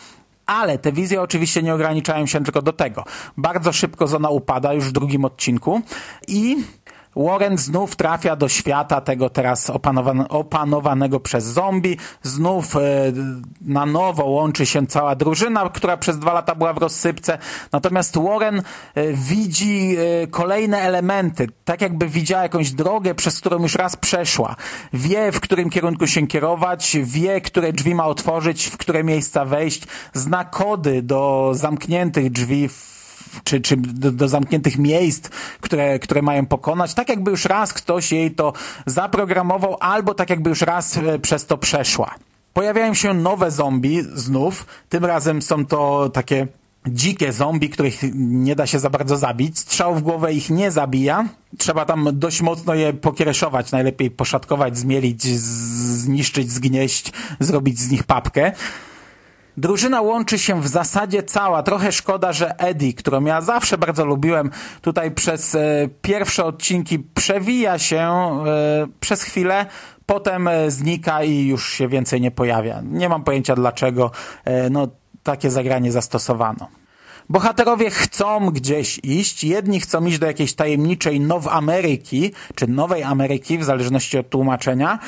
Ale 0.45 0.77
te 0.77 0.91
wizje 0.91 1.21
oczywiście 1.21 1.63
nie 1.63 1.73
ograniczają 1.73 2.25
się 2.25 2.43
tylko 2.43 2.61
do 2.61 2.73
tego. 2.73 3.03
Bardzo 3.37 3.73
szybko 3.73 4.07
Zona 4.07 4.29
upada 4.29 4.73
już 4.73 4.85
w 4.85 4.91
drugim 4.91 5.25
odcinku 5.25 5.81
i 6.27 6.57
Warren 7.15 7.57
znów 7.57 7.95
trafia 7.95 8.35
do 8.35 8.49
świata 8.49 9.01
tego 9.01 9.29
teraz 9.29 9.69
opanowan 9.69 10.25
opanowanego 10.29 11.19
przez 11.19 11.43
zombie. 11.43 11.97
Znów 12.23 12.75
e, 12.75 12.79
na 13.61 13.85
nowo 13.85 14.25
łączy 14.25 14.65
się 14.65 14.87
cała 14.87 15.15
drużyna, 15.15 15.69
która 15.69 15.97
przez 15.97 16.19
dwa 16.19 16.33
lata 16.33 16.55
była 16.55 16.73
w 16.73 16.77
rozsypce. 16.77 17.37
Natomiast 17.71 18.17
Warren 18.17 18.61
e, 18.95 19.13
widzi 19.13 19.95
e, 19.97 20.27
kolejne 20.27 20.81
elementy, 20.81 21.47
tak 21.65 21.81
jakby 21.81 22.07
widziała 22.07 22.43
jakąś 22.43 22.71
drogę, 22.71 23.15
przez 23.15 23.39
którą 23.39 23.61
już 23.61 23.75
raz 23.75 23.95
przeszła. 23.95 24.55
Wie, 24.93 25.31
w 25.31 25.39
którym 25.39 25.69
kierunku 25.69 26.07
się 26.07 26.27
kierować, 26.27 26.97
wie, 27.03 27.41
które 27.41 27.73
drzwi 27.73 27.95
ma 27.95 28.05
otworzyć, 28.05 28.65
w 28.65 28.77
które 28.77 29.03
miejsca 29.03 29.45
wejść, 29.45 29.83
zna 30.13 30.45
kody 30.45 31.01
do 31.01 31.51
zamkniętych 31.53 32.31
drzwi 32.31 32.67
w 32.67 32.92
czy, 33.43 33.61
czy 33.61 33.77
do, 33.77 34.11
do, 34.11 34.27
zamkniętych 34.27 34.77
miejsc, 34.77 35.29
które, 35.61 35.99
które 35.99 36.21
mają 36.21 36.45
pokonać, 36.45 36.93
tak 36.93 37.09
jakby 37.09 37.31
już 37.31 37.45
raz 37.45 37.73
ktoś 37.73 38.11
jej 38.11 38.31
to 38.31 38.53
zaprogramował, 38.85 39.77
albo 39.79 40.13
tak 40.13 40.29
jakby 40.29 40.49
już 40.49 40.61
raz 40.61 40.97
e, 40.97 41.19
przez 41.19 41.45
to 41.45 41.57
przeszła. 41.57 42.15
Pojawiają 42.53 42.93
się 42.93 43.13
nowe 43.13 43.51
zombie 43.51 44.03
znów, 44.13 44.65
tym 44.89 45.05
razem 45.05 45.41
są 45.41 45.65
to 45.65 46.09
takie 46.09 46.47
dzikie 46.87 47.33
zombie, 47.33 47.69
których 47.69 47.99
nie 48.15 48.55
da 48.55 48.67
się 48.67 48.79
za 48.79 48.89
bardzo 48.89 49.17
zabić. 49.17 49.59
Strzał 49.59 49.95
w 49.95 50.01
głowę 50.01 50.33
ich 50.33 50.49
nie 50.49 50.71
zabija. 50.71 51.25
Trzeba 51.57 51.85
tam 51.85 52.09
dość 52.13 52.41
mocno 52.41 52.73
je 52.73 52.93
pokiereszować, 52.93 53.71
najlepiej 53.71 54.11
poszatkować, 54.11 54.77
zmielić, 54.77 55.23
zniszczyć, 55.23 56.51
zgnieść, 56.51 57.11
zrobić 57.39 57.79
z 57.79 57.91
nich 57.91 58.03
papkę. 58.03 58.51
Drużyna 59.57 60.01
łączy 60.01 60.39
się 60.39 60.61
w 60.61 60.67
zasadzie 60.67 61.23
cała. 61.23 61.63
Trochę 61.63 61.91
szkoda, 61.91 62.33
że 62.33 62.57
Eddie, 62.57 62.93
którą 62.93 63.25
ja 63.25 63.41
zawsze 63.41 63.77
bardzo 63.77 64.05
lubiłem, 64.05 64.51
tutaj 64.81 65.11
przez 65.11 65.55
e, 65.55 65.89
pierwsze 66.01 66.45
odcinki 66.45 66.99
przewija 66.99 67.79
się 67.79 67.99
e, 68.01 68.87
przez 68.99 69.23
chwilę, 69.23 69.65
potem 70.05 70.47
e, 70.47 70.71
znika 70.71 71.23
i 71.23 71.47
już 71.47 71.73
się 71.73 71.87
więcej 71.87 72.21
nie 72.21 72.31
pojawia. 72.31 72.81
Nie 72.81 73.09
mam 73.09 73.23
pojęcia 73.23 73.55
dlaczego. 73.55 74.11
E, 74.45 74.69
no, 74.69 74.87
takie 75.23 75.51
zagranie 75.51 75.91
zastosowano. 75.91 76.67
Bohaterowie 77.29 77.89
chcą 77.89 78.49
gdzieś 78.49 78.99
iść. 79.03 79.43
Jedni 79.43 79.79
chcą 79.79 80.05
iść 80.05 80.19
do 80.19 80.25
jakiejś 80.27 80.53
tajemniczej 80.53 81.19
Now 81.19 81.47
Ameryki, 81.47 82.31
czy 82.55 82.67
Nowej 82.67 83.03
Ameryki, 83.03 83.57
w 83.57 83.63
zależności 83.63 84.17
od 84.17 84.29
tłumaczenia. 84.29 84.99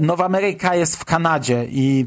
Nowa 0.00 0.24
Ameryka 0.24 0.74
jest 0.74 0.96
w 0.96 1.04
Kanadzie 1.04 1.66
i 1.70 2.06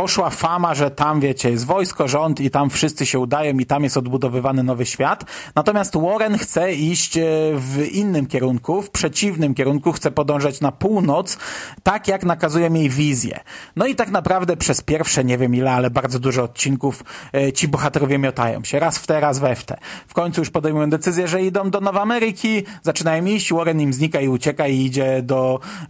poszła 0.00 0.30
fama, 0.30 0.74
że 0.74 0.90
tam, 0.90 1.20
wiecie, 1.20 1.50
jest 1.50 1.66
wojsko, 1.66 2.08
rząd 2.08 2.40
i 2.40 2.50
tam 2.50 2.70
wszyscy 2.70 3.06
się 3.06 3.18
udają 3.18 3.58
i 3.58 3.66
tam 3.66 3.84
jest 3.84 3.96
odbudowywany 3.96 4.62
nowy 4.62 4.86
świat. 4.86 5.24
Natomiast 5.54 5.96
Warren 5.96 6.38
chce 6.38 6.72
iść 6.72 7.16
e, 7.16 7.22
w 7.54 7.86
innym 7.92 8.26
kierunku, 8.26 8.82
w 8.82 8.90
przeciwnym 8.90 9.54
kierunku, 9.54 9.92
chce 9.92 10.10
podążać 10.10 10.60
na 10.60 10.72
północ, 10.72 11.38
tak 11.82 12.08
jak 12.08 12.24
nakazuje 12.24 12.70
mi 12.70 12.90
wizję. 12.90 13.40
No 13.76 13.86
i 13.86 13.94
tak 13.94 14.10
naprawdę 14.10 14.56
przez 14.56 14.82
pierwsze, 14.82 15.24
nie 15.24 15.38
wiem 15.38 15.54
ile, 15.54 15.72
ale 15.72 15.90
bardzo 15.90 16.18
dużo 16.18 16.42
odcinków 16.42 17.04
e, 17.34 17.52
ci 17.52 17.68
bohaterowie 17.68 18.18
miotają 18.18 18.64
się. 18.64 18.78
Raz 18.78 18.98
w 18.98 19.06
te, 19.06 19.20
raz 19.20 19.38
we 19.38 19.56
w 19.56 19.64
te. 19.64 19.76
W 20.08 20.14
końcu 20.14 20.40
już 20.40 20.50
podejmują 20.50 20.90
decyzję, 20.90 21.28
że 21.28 21.42
idą 21.42 21.70
do 21.70 21.80
Nowej 21.80 22.02
Ameryki, 22.02 22.62
zaczynają 22.82 23.24
iść, 23.24 23.52
Warren 23.52 23.80
im 23.80 23.92
znika 23.92 24.20
i 24.20 24.28
ucieka 24.28 24.66
i 24.66 24.84
idzie 24.84 25.22
do 25.22 25.60
e, 25.82 25.86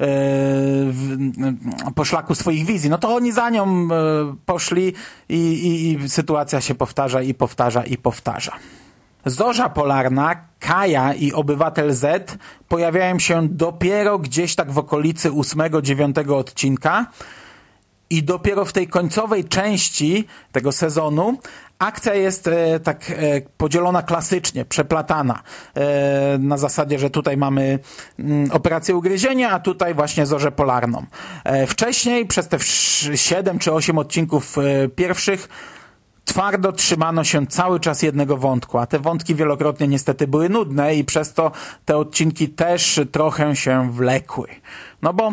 w, 0.90 1.30
poszlaku 1.94 2.34
swoich 2.34 2.66
wizji. 2.66 2.90
No 2.90 2.98
to 2.98 3.14
oni 3.14 3.32
za 3.32 3.50
nią 3.50 3.88
poszli 4.46 4.92
i, 5.28 5.36
i, 5.36 5.92
i 5.92 6.08
sytuacja 6.08 6.60
się 6.60 6.74
powtarza 6.74 7.22
i 7.22 7.34
powtarza 7.34 7.84
i 7.84 7.96
powtarza. 7.96 8.52
Zorza 9.26 9.68
Polarna, 9.68 10.44
Kaja 10.58 11.14
i 11.14 11.32
Obywatel 11.32 11.92
Z 11.92 12.38
pojawiają 12.68 13.18
się 13.18 13.48
dopiero 13.48 14.18
gdzieś 14.18 14.54
tak 14.54 14.72
w 14.72 14.78
okolicy 14.78 15.30
8-9 15.30 16.34
odcinka 16.34 17.06
i 18.10 18.22
dopiero 18.22 18.64
w 18.64 18.72
tej 18.72 18.88
końcowej 18.88 19.44
części 19.44 20.26
tego 20.52 20.72
sezonu 20.72 21.38
akcja 21.80 22.14
jest 22.14 22.46
e, 22.46 22.80
tak 22.80 23.10
e, 23.10 23.40
podzielona 23.56 24.02
klasycznie, 24.02 24.64
przeplatana. 24.64 25.42
E, 25.74 26.38
na 26.38 26.56
zasadzie, 26.56 26.98
że 26.98 27.10
tutaj 27.10 27.36
mamy 27.36 27.78
mm, 28.18 28.50
operację 28.52 28.96
ugryzienia, 28.96 29.50
a 29.50 29.60
tutaj 29.60 29.94
właśnie 29.94 30.26
zorzę 30.26 30.52
polarną. 30.52 31.06
E, 31.44 31.66
wcześniej, 31.66 32.26
przez 32.26 32.48
te 32.48 32.58
7 33.14 33.58
czy 33.58 33.72
8 33.72 33.98
odcinków 33.98 34.58
e, 34.58 34.88
pierwszych, 34.88 35.48
twardo 36.24 36.72
trzymano 36.72 37.24
się 37.24 37.46
cały 37.46 37.80
czas 37.80 38.02
jednego 38.02 38.36
wątku, 38.36 38.78
a 38.78 38.86
te 38.86 38.98
wątki 38.98 39.34
wielokrotnie 39.34 39.88
niestety 39.88 40.26
były 40.28 40.48
nudne 40.48 40.94
i 40.94 41.04
przez 41.04 41.34
to 41.34 41.52
te 41.84 41.96
odcinki 41.96 42.48
też 42.48 43.00
trochę 43.12 43.56
się 43.56 43.92
wlekły. 43.92 44.48
No 45.02 45.12
bo 45.12 45.32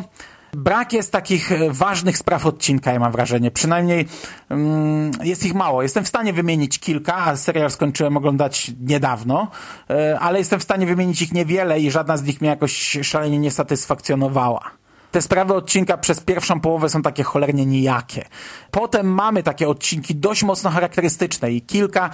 brak 0.53 0.93
jest 0.93 1.11
takich 1.11 1.51
e, 1.51 1.71
ważnych 1.71 2.17
spraw 2.17 2.45
odcinka, 2.45 2.93
ja 2.93 2.99
mam 2.99 3.11
wrażenie. 3.11 3.51
Przynajmniej 3.51 4.07
mm, 4.49 5.11
jest 5.23 5.45
ich 5.45 5.53
mało. 5.53 5.83
Jestem 5.83 6.03
w 6.03 6.07
stanie 6.07 6.33
wymienić 6.33 6.79
kilka, 6.79 7.15
a 7.15 7.35
serial 7.35 7.71
skończyłem 7.71 8.17
oglądać 8.17 8.71
niedawno, 8.81 9.47
e, 9.89 10.19
ale 10.19 10.39
jestem 10.39 10.59
w 10.59 10.63
stanie 10.63 10.85
wymienić 10.85 11.21
ich 11.21 11.33
niewiele 11.33 11.79
i 11.79 11.91
żadna 11.91 12.17
z 12.17 12.23
nich 12.23 12.41
mnie 12.41 12.49
jakoś 12.49 12.97
szalenie 13.01 13.39
nie 13.39 13.51
satysfakcjonowała 13.51 14.77
te 15.17 15.21
sprawy 15.21 15.53
odcinka 15.53 15.97
przez 15.97 16.19
pierwszą 16.19 16.59
połowę 16.59 16.89
są 16.89 17.01
takie 17.01 17.23
cholernie 17.23 17.65
nijakie. 17.65 18.25
Potem 18.71 19.07
mamy 19.07 19.43
takie 19.43 19.69
odcinki 19.69 20.15
dość 20.15 20.43
mocno 20.43 20.69
charakterystyczne 20.69 21.51
i 21.51 21.61
kilka 21.61 22.09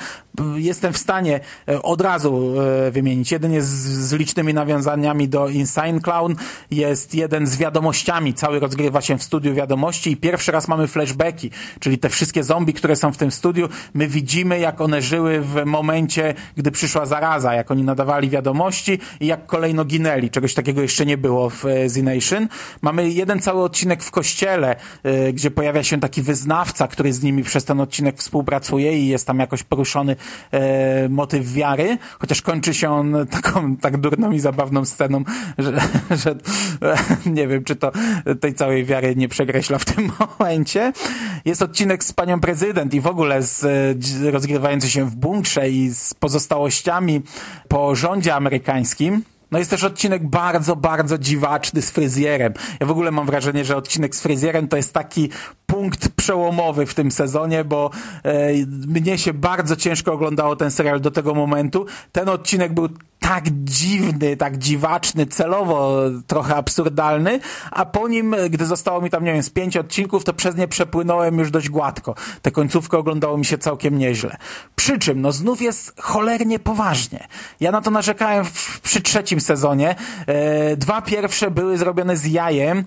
jestem 0.56 0.94
w 0.94 0.98
stanie 0.98 1.40
e, 1.68 1.82
od 1.82 2.02
razu 2.02 2.54
e, 2.88 2.92
wymienić. 2.92 3.32
Jeden 3.32 3.54
jest 3.54 3.70
z 3.70 4.14
licznymi 4.14 4.54
nawiązaniami 4.54 5.30
do 5.30 5.48
Insane 5.48 6.02
Clown, 6.02 6.36
jest 6.72 7.16
jeden 7.16 7.48
z 7.48 7.58
wiadomościami, 7.58 8.34
cały 8.34 8.60
rozgrywa 8.60 9.02
się 9.02 9.18
w 9.18 9.24
studiu 9.24 9.54
wiadomości 9.54 10.12
i 10.12 10.18
pierwszy 10.18 10.52
raz 10.52 10.68
mamy 10.68 10.88
flashbacki, 10.88 11.52
czyli 11.80 11.98
te 11.98 12.10
wszystkie 12.10 12.44
zombie, 12.44 12.74
które 12.74 12.96
są 12.96 13.12
w 13.12 13.18
tym 13.18 13.32
studiu, 13.32 13.70
my 13.94 14.08
widzimy 14.08 14.60
jak 14.60 14.82
one 14.82 15.02
żyły 15.02 15.42
w 15.42 15.66
momencie, 15.66 16.34
gdy 16.58 16.72
przyszła 16.72 17.06
zaraza, 17.06 17.54
jak 17.54 17.72
oni 17.72 17.84
nadawali 17.84 18.30
wiadomości 18.30 19.00
i 19.20 19.28
jak 19.28 19.46
kolejno 19.46 19.86
ginęli. 19.86 20.30
Czegoś 20.30 20.54
takiego 20.54 20.82
jeszcze 20.82 21.06
nie 21.06 21.18
było 21.18 21.50
w 21.50 21.64
Z 21.86 22.04
Nation. 22.04 22.48
Mamy 22.82 22.93
jeden 23.00 23.40
cały 23.40 23.64
odcinek 23.64 24.04
w 24.04 24.12
kościele, 24.12 24.76
gdzie 25.34 25.52
pojawia 25.52 25.84
się 25.84 26.00
taki 26.00 26.22
wyznawca, 26.22 26.88
który 26.88 27.14
z 27.14 27.24
nimi 27.24 27.44
przez 27.44 27.66
ten 27.66 27.80
odcinek 27.80 28.18
współpracuje 28.18 29.00
i 29.00 29.08
jest 29.08 29.28
tam 29.28 29.40
jakoś 29.40 29.64
poruszony 29.64 30.16
e, 30.52 31.10
motyw 31.10 31.54
wiary, 31.54 31.98
chociaż 32.20 32.42
kończy 32.42 32.74
się 32.74 32.90
on 32.90 33.16
taką 33.42 33.78
tak 33.78 33.98
durną 33.98 34.32
i 34.32 34.40
zabawną 34.40 34.86
sceną, 34.86 35.24
że, 35.58 35.74
że 36.24 36.36
nie 37.26 37.48
wiem, 37.48 37.64
czy 37.64 37.76
to 37.76 37.92
tej 38.40 38.54
całej 38.54 38.86
wiary 38.86 39.16
nie 39.16 39.30
przekreśla 39.30 39.78
w 39.78 39.86
tym 39.86 40.12
momencie. 40.40 40.94
Jest 41.46 41.62
odcinek 41.62 42.04
z 42.04 42.14
panią 42.14 42.40
prezydent 42.40 42.94
i 42.94 43.02
w 43.02 43.08
ogóle 43.08 43.42
z 43.42 43.66
rozgrywający 44.32 44.90
się 44.90 45.06
w 45.06 45.16
bunkrze 45.16 45.70
i 45.70 45.90
z 45.90 46.14
pozostałościami 46.14 47.22
po 47.68 47.96
rządzie 47.96 48.36
amerykańskim. 48.36 49.24
No 49.54 49.60
jest 49.60 49.72
też 49.72 49.84
odcinek 49.84 50.28
bardzo, 50.28 50.76
bardzo 50.76 51.18
dziwaczny 51.18 51.82
z 51.82 51.90
fryzjerem. 51.90 52.54
Ja 52.80 52.88
w 52.88 52.92
ogóle 52.92 53.12
mam 53.12 53.26
wrażenie, 53.26 53.66
że 53.66 53.78
odcinek 53.78 54.16
z 54.16 54.22
fryzjerem 54.22 54.68
to 54.68 54.78
jest 54.78 54.94
taki 54.94 55.30
punkt 55.66 56.10
przełomowy 56.10 56.86
w 56.86 56.94
tym 56.94 57.12
sezonie, 57.12 57.64
bo 57.64 57.92
e, 58.24 58.54
mnie 58.88 59.18
się 59.18 59.34
bardzo 59.34 59.76
ciężko 59.76 60.14
oglądało 60.14 60.56
ten 60.56 60.72
serial 60.72 61.02
do 61.02 61.12
tego 61.12 61.34
momentu. 61.34 61.86
Ten 62.12 62.30
odcinek 62.30 62.74
był 62.74 62.90
tak 63.24 63.44
dziwny, 63.50 64.38
tak 64.38 64.58
dziwaczny, 64.58 65.26
celowo 65.26 66.02
trochę 66.28 66.56
absurdalny, 66.56 67.40
a 67.72 67.86
po 67.86 68.08
nim, 68.08 68.36
gdy 68.50 68.66
zostało 68.66 69.02
mi 69.02 69.10
tam, 69.10 69.24
nie 69.24 69.34
wiem, 69.34 69.44
z 69.44 69.50
pięć 69.50 69.78
odcinków, 69.78 70.24
to 70.24 70.34
przez 70.34 70.56
nie 70.56 70.68
przepłynąłem 70.68 71.40
już 71.40 71.52
dość 71.52 71.70
gładko. 71.70 72.16
Tę 72.42 72.52
końcówkę 72.52 72.98
oglądało 72.98 73.38
mi 73.38 73.46
się 73.46 73.58
całkiem 73.58 73.98
nieźle. 73.98 74.38
Przy 74.76 75.00
czym, 75.00 75.22
no 75.22 75.32
znów 75.32 75.62
jest 75.62 76.02
cholernie 76.02 76.60
poważnie. 76.60 77.28
Ja 77.60 77.72
na 77.72 77.82
to 77.82 77.92
narzekałem 77.92 78.46
w, 78.46 78.80
przy 78.80 79.02
trzecim 79.02 79.42
sezonie. 79.42 79.96
E, 80.28 80.78
dwa 80.78 81.02
pierwsze 81.02 81.52
były 81.52 81.78
zrobione 81.78 82.18
z 82.18 82.26
jajem, 82.26 82.84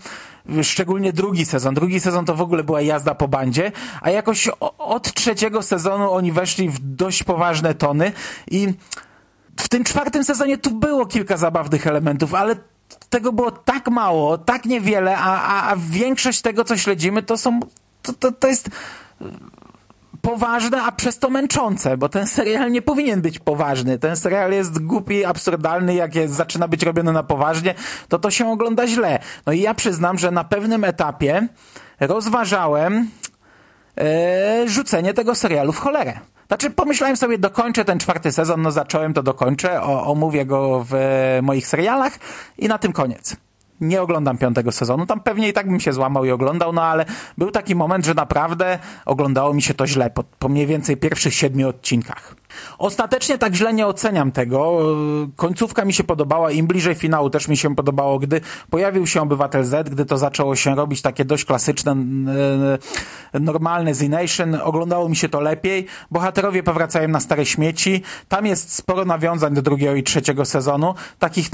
szczególnie 0.62 1.12
drugi 1.12 1.44
sezon. 1.44 1.74
Drugi 1.74 2.00
sezon 2.00 2.24
to 2.24 2.34
w 2.34 2.40
ogóle 2.40 2.64
była 2.64 2.80
jazda 2.80 3.14
po 3.14 3.28
bandzie, 3.28 3.72
a 4.00 4.10
jakoś 4.10 4.48
od 4.78 5.14
trzeciego 5.14 5.62
sezonu 5.62 6.12
oni 6.12 6.32
weszli 6.32 6.68
w 6.68 6.78
dość 6.78 7.22
poważne 7.22 7.74
tony 7.74 8.12
i 8.50 8.74
w 9.60 9.68
tym 9.68 9.84
czwartym 9.84 10.25
sezonie 10.25 10.58
tu 10.58 10.70
było 10.70 11.06
kilka 11.06 11.36
zabawnych 11.36 11.86
elementów, 11.86 12.34
ale 12.34 12.56
tego 13.10 13.32
było 13.32 13.50
tak 13.50 13.88
mało, 13.88 14.38
tak 14.38 14.64
niewiele, 14.64 15.16
a, 15.18 15.42
a, 15.42 15.70
a 15.70 15.76
większość 15.76 16.40
tego, 16.40 16.64
co 16.64 16.76
śledzimy, 16.76 17.22
to 17.22 17.36
są. 17.36 17.60
To, 18.02 18.12
to, 18.12 18.32
to 18.32 18.48
jest 18.48 18.70
poważne, 20.22 20.82
a 20.82 20.92
przez 20.92 21.18
to 21.18 21.30
męczące, 21.30 21.96
bo 21.96 22.08
ten 22.08 22.26
serial 22.26 22.72
nie 22.72 22.82
powinien 22.82 23.20
być 23.20 23.38
poważny. 23.38 23.98
Ten 23.98 24.16
serial 24.16 24.52
jest 24.52 24.78
głupi, 24.78 25.25
absurdalny, 25.25 25.94
jak 25.94 26.14
jest, 26.14 26.34
zaczyna 26.34 26.68
być 26.68 26.82
robiony 26.82 27.12
na 27.12 27.22
poważnie, 27.22 27.75
to 28.08 28.18
to 28.18 28.30
się 28.30 28.50
ogląda 28.50 28.86
źle. 28.86 29.18
No 29.46 29.52
i 29.52 29.60
ja 29.60 29.75
przyznam, 29.75 30.18
że 30.18 30.30
na 30.30 30.44
pewnym 30.44 30.84
etapie 30.84 31.48
rozważałem 32.00 33.08
e, 33.98 34.68
rzucenie 34.68 35.14
tego 35.14 35.34
serialu 35.34 35.72
w 35.72 35.78
cholerę. 35.78 36.20
Znaczy, 36.46 36.70
pomyślałem 36.70 37.16
sobie, 37.16 37.38
dokończę 37.38 37.84
ten 37.84 37.98
czwarty 37.98 38.32
sezon, 38.32 38.62
no 38.62 38.70
zacząłem, 38.70 39.14
to 39.14 39.22
dokończę, 39.22 39.82
o, 39.82 40.06
omówię 40.06 40.46
go 40.46 40.84
w 40.88 40.94
moich 41.42 41.66
serialach 41.66 42.18
i 42.58 42.68
na 42.68 42.78
tym 42.78 42.92
koniec 42.92 43.36
nie 43.80 44.02
oglądam 44.02 44.38
piątego 44.38 44.73
sezonu. 44.73 45.06
Tam 45.06 45.21
pewnie 45.21 45.49
i 45.49 45.52
tak 45.52 45.68
bym 45.68 45.80
się 45.80 45.92
złamał 45.92 46.25
i 46.25 46.30
oglądał, 46.30 46.73
no 46.73 46.83
ale 46.83 47.04
był 47.38 47.50
taki 47.50 47.75
moment, 47.75 48.06
że 48.06 48.14
naprawdę 48.14 48.78
oglądało 49.04 49.54
mi 49.54 49.62
się 49.62 49.75
to 49.75 49.87
źle 49.87 50.11
po, 50.11 50.25
po 50.38 50.49
mniej 50.49 50.66
więcej 50.66 50.97
pierwszych 50.97 51.35
siedmiu 51.35 51.68
odcinkach. 51.68 52.37
Ostatecznie 52.78 53.38
tak 53.38 53.54
źle 53.54 53.73
nie 53.73 53.87
oceniam 53.87 54.33
tego. 54.33 54.78
Końcówka 55.37 55.85
mi 55.85 55.92
się 55.92 56.04
podobała, 56.04 56.50
im 56.50 56.66
bliżej 56.66 56.95
finału 56.95 57.30
też 57.30 57.49
mi 57.49 57.56
się 57.56 57.75
podobało, 57.75 58.18
gdy 58.18 58.40
pojawił 58.71 59.06
się 59.06 59.23
Obywatel 59.23 59.64
Z, 59.64 59.88
gdy 59.88 60.04
to 60.04 60.18
zaczęło 60.18 60.56
się 60.56 60.75
robić 60.75 61.02
takie 61.02 61.25
dość 61.25 61.45
klasyczne, 61.45 61.97
normalne 63.35 63.95
Z 63.95 64.09
Nation, 64.09 64.54
oglądało 64.62 65.09
mi 65.09 65.16
się 65.16 65.28
to 65.28 65.40
lepiej. 65.40 65.87
Bohaterowie 66.11 66.62
powracają 66.62 67.09
na 67.09 67.21
stare 67.21 67.47
śmieci. 67.47 68.02
Tam 68.28 68.47
jest 68.47 68.75
sporo 68.75 69.04
nawiązań 69.04 69.54
do 69.54 69.62
drugiego 69.62 69.95
i 69.95 70.02
trzeciego 70.02 70.45
sezonu, 70.45 70.95
takich 71.18 71.50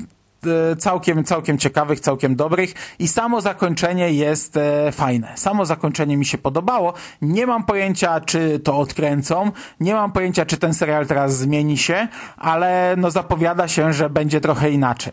całkiem, 0.78 1.24
całkiem 1.24 1.58
ciekawych, 1.58 2.00
całkiem 2.00 2.36
dobrych 2.36 2.74
i 2.98 3.08
samo 3.08 3.40
zakończenie 3.40 4.12
jest 4.12 4.56
e, 4.56 4.92
fajne. 4.92 5.32
Samo 5.34 5.66
zakończenie 5.66 6.16
mi 6.16 6.24
się 6.24 6.38
podobało. 6.38 6.92
Nie 7.22 7.46
mam 7.46 7.64
pojęcia, 7.64 8.20
czy 8.20 8.58
to 8.58 8.78
odkręcą, 8.78 9.50
nie 9.80 9.94
mam 9.94 10.12
pojęcia, 10.12 10.46
czy 10.46 10.56
ten 10.56 10.74
serial 10.74 11.06
teraz 11.06 11.36
zmieni 11.36 11.78
się, 11.78 12.08
ale 12.36 12.94
no 12.98 13.10
zapowiada 13.10 13.68
się, 13.68 13.92
że 13.92 14.10
będzie 14.10 14.40
trochę 14.40 14.70
inaczej. 14.70 15.12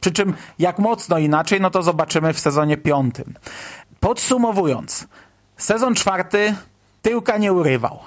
Przy 0.00 0.12
czym 0.12 0.34
jak 0.58 0.78
mocno 0.78 1.18
inaczej, 1.18 1.60
no 1.60 1.70
to 1.70 1.82
zobaczymy 1.82 2.32
w 2.32 2.40
sezonie 2.40 2.76
piątym. 2.76 3.34
Podsumowując, 4.00 5.06
sezon 5.56 5.94
czwarty 5.94 6.54
tyłka 7.02 7.38
nie 7.38 7.52
urywał. 7.52 7.98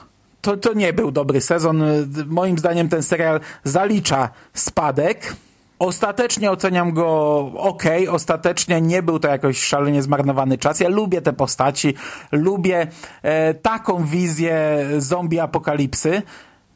To, 0.41 0.57
to 0.57 0.73
nie 0.73 0.93
był 0.93 1.11
dobry 1.11 1.41
sezon. 1.41 1.83
Moim 2.27 2.57
zdaniem 2.57 2.89
ten 2.89 3.03
serial 3.03 3.39
zalicza 3.63 4.29
spadek. 4.53 5.35
Ostatecznie 5.81 6.51
oceniam 6.51 6.93
go 6.93 7.39
ok, 7.57 7.83
ostatecznie 8.09 8.81
nie 8.81 9.03
był 9.03 9.19
to 9.19 9.27
jakoś 9.27 9.63
szalenie 9.63 10.01
zmarnowany 10.01 10.57
czas. 10.57 10.79
Ja 10.79 10.89
lubię 10.89 11.21
te 11.21 11.33
postaci, 11.33 11.93
lubię 12.31 12.87
e, 13.21 13.53
taką 13.53 14.05
wizję 14.05 14.85
zombie 14.97 15.39
apokalipsy. 15.39 16.21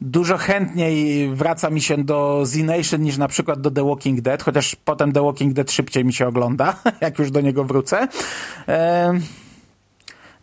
Dużo 0.00 0.36
chętniej 0.36 1.28
wraca 1.34 1.70
mi 1.70 1.80
się 1.80 2.04
do 2.04 2.40
Z 2.46 2.56
Nation 2.56 3.02
niż 3.02 3.16
na 3.16 3.28
przykład 3.28 3.60
do 3.60 3.70
The 3.70 3.84
Walking 3.84 4.20
Dead, 4.20 4.42
chociaż 4.42 4.76
potem 4.84 5.12
The 5.12 5.22
Walking 5.22 5.52
Dead 5.52 5.72
szybciej 5.72 6.04
mi 6.04 6.12
się 6.12 6.28
ogląda, 6.28 6.76
jak 7.00 7.18
już 7.18 7.30
do 7.30 7.40
niego 7.40 7.64
wrócę. 7.64 8.08
E, 8.68 9.12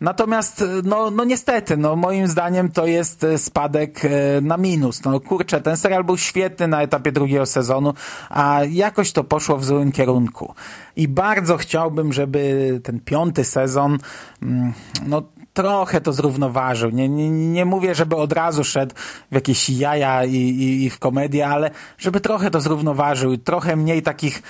Natomiast, 0.00 0.62
e, 0.62 0.66
no, 0.84 1.10
no 1.10 1.24
niestety, 1.24 1.76
no 1.76 1.96
moim 1.96 2.28
zdaniem 2.28 2.70
to 2.70 2.86
jest 2.86 3.24
e, 3.24 3.38
spadek 3.38 4.04
e, 4.04 4.08
na 4.40 4.56
minus. 4.56 5.04
No 5.04 5.20
kurczę, 5.20 5.60
ten 5.60 5.76
serial 5.76 6.04
był 6.04 6.16
świetny 6.16 6.68
na 6.68 6.82
etapie 6.82 7.12
drugiego 7.12 7.46
sezonu, 7.46 7.94
a 8.30 8.60
jakoś 8.70 9.12
to 9.12 9.24
poszło 9.24 9.56
w 9.56 9.64
złym 9.64 9.92
kierunku. 9.92 10.54
I 10.96 11.08
bardzo 11.08 11.56
chciałbym, 11.56 12.12
żeby 12.12 12.80
ten 12.84 13.00
piąty 13.00 13.44
sezon, 13.44 13.98
mm, 14.42 14.72
no 15.06 15.22
trochę 15.54 16.00
to 16.00 16.12
zrównoważył. 16.12 16.90
Nie, 16.90 17.08
nie, 17.08 17.30
nie 17.30 17.64
mówię, 17.64 17.94
żeby 17.94 18.16
od 18.16 18.32
razu 18.32 18.64
szedł 18.64 18.94
w 19.30 19.34
jakieś 19.34 19.70
jaja 19.70 20.24
i, 20.24 20.36
i, 20.36 20.84
i 20.84 20.90
w 20.90 20.98
komedię, 20.98 21.48
ale 21.48 21.70
żeby 21.98 22.20
trochę 22.20 22.50
to 22.50 22.60
zrównoważył. 22.60 23.36
Trochę 23.36 23.76
mniej 23.76 24.02
takich 24.02 24.42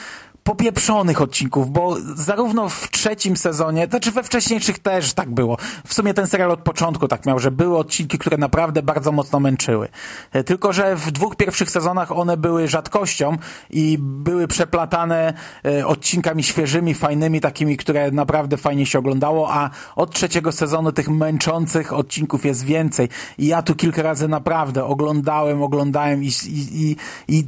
popieprzonych 0.44 1.20
odcinków, 1.20 1.70
bo 1.70 1.96
zarówno 2.14 2.68
w 2.68 2.90
trzecim 2.90 3.36
sezonie, 3.36 3.86
znaczy 3.90 4.10
we 4.10 4.22
wcześniejszych 4.22 4.78
też 4.78 5.12
tak 5.12 5.30
było. 5.30 5.56
W 5.86 5.94
sumie 5.94 6.14
ten 6.14 6.26
serial 6.26 6.50
od 6.50 6.60
początku 6.60 7.08
tak 7.08 7.26
miał, 7.26 7.38
że 7.38 7.50
były 7.50 7.78
odcinki, 7.78 8.18
które 8.18 8.36
naprawdę 8.36 8.82
bardzo 8.82 9.12
mocno 9.12 9.40
męczyły. 9.40 9.88
E, 10.32 10.44
tylko, 10.44 10.72
że 10.72 10.96
w 10.96 11.10
dwóch 11.10 11.36
pierwszych 11.36 11.70
sezonach 11.70 12.12
one 12.12 12.36
były 12.36 12.68
rzadkością 12.68 13.36
i 13.70 13.98
były 14.00 14.48
przeplatane 14.48 15.32
e, 15.64 15.86
odcinkami 15.86 16.42
świeżymi, 16.42 16.94
fajnymi, 16.94 17.40
takimi, 17.40 17.76
które 17.76 18.10
naprawdę 18.10 18.56
fajnie 18.56 18.86
się 18.86 18.98
oglądało, 18.98 19.52
a 19.52 19.70
od 19.96 20.14
trzeciego 20.14 20.52
sezonu 20.52 20.92
tych 20.92 21.08
męczących 21.08 21.92
odcinków 21.92 22.44
jest 22.44 22.64
więcej. 22.64 23.08
I 23.38 23.46
ja 23.46 23.62
tu 23.62 23.74
kilka 23.74 24.02
razy 24.02 24.28
naprawdę 24.28 24.84
oglądałem, 24.84 25.62
oglądałem 25.62 26.24
i, 26.24 26.30
i, 26.46 26.88
i, 26.88 26.96
i 27.28 27.44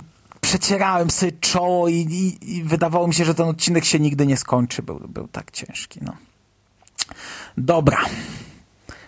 przecierałem 0.59 1.11
sobie 1.11 1.33
czoło 1.33 1.89
i, 1.89 1.95
i, 1.95 2.57
i, 2.57 2.63
wydawało 2.63 3.07
mi 3.09 3.15
się, 3.15 3.25
że 3.25 3.35
ten 3.35 3.49
odcinek 3.49 3.85
się 3.85 4.01
nigdy 4.01 4.27
nie 4.27 4.37
skończy. 4.37 4.83
Był, 4.83 5.01
był 5.09 5.29
tak 5.29 5.51
ciężki. 5.51 6.01
No. 6.03 6.17
Dobra. 7.57 7.99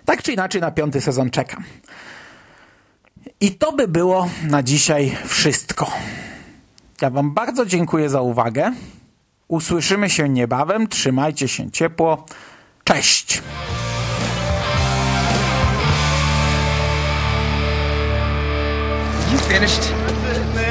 Tak 0.05 0.23
czy 0.23 0.33
inaczej 0.33 0.61
na 0.61 0.71
piąty 0.71 1.01
sezon 1.01 1.31
czekam. 1.31 1.65
I 3.41 3.51
to 3.53 3.73
by 3.73 3.89
było 3.89 4.29
na 4.43 4.63
dzisiaj 4.63 5.17
wszystko. 5.27 5.91
Ja 7.01 7.11
Wam 7.11 7.35
bardzo 7.35 7.67
dziękuję 7.67 8.09
za 8.09 8.21
uwagę. 8.21 8.73
Usłyszymy 9.49 10.11
się 10.11 10.29
niebawem. 10.29 10.89
Trzymajcie 10.89 11.49
się 11.49 11.71
ciepło. 11.71 12.27
Cześć! 12.85 13.43
You 19.33 19.39
finished? 19.39 20.08